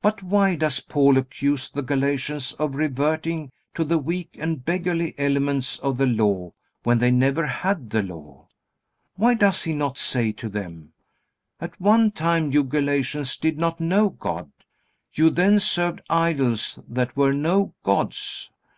[0.00, 5.78] But why does Paul accuse the Galatians of reverting to the weak and beggarly elements
[5.80, 8.48] of the Law when they never had the Law?
[9.16, 10.94] Why does he not say to them:
[11.60, 14.50] "At one time you Galatians did not know God.
[15.12, 18.50] You then served idols that were no gods.